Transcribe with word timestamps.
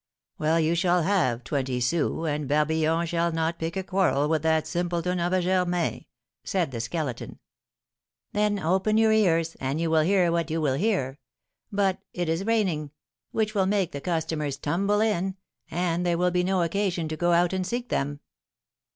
"Well, 0.39 0.59
you 0.59 0.73
shall 0.73 1.03
have 1.03 1.43
twenty 1.43 1.79
sous, 1.79 2.25
and 2.27 2.47
Barbillon 2.47 3.05
shall 3.05 3.31
not 3.31 3.59
pick 3.59 3.77
a 3.77 3.83
quarrel 3.83 4.27
with 4.27 4.41
that 4.41 4.65
simpleton 4.65 5.19
of 5.19 5.31
a 5.31 5.41
Germain," 5.43 6.05
said 6.43 6.71
the 6.71 6.79
Skeleton. 6.81 7.37
"Then 8.33 8.57
open 8.57 8.97
your 8.97 9.11
ears, 9.11 9.55
and 9.59 9.79
you 9.79 9.91
will 9.91 10.01
hear 10.01 10.31
what 10.31 10.49
you 10.49 10.59
will 10.59 10.73
hear! 10.73 11.19
But 11.71 11.99
it 12.13 12.27
is 12.29 12.45
raining, 12.47 12.89
which 13.29 13.53
will 13.53 13.67
make 13.67 13.91
the 13.91 14.01
customers 14.01 14.57
tumble 14.57 15.01
in, 15.01 15.35
and 15.69 16.03
there 16.03 16.17
will 16.17 16.31
be 16.31 16.43
no 16.43 16.63
occasion 16.63 17.07
to 17.09 17.15
go 17.15 17.33
out 17.33 17.53
and 17.53 17.63
seek 17.63 17.89
them." 17.89 18.21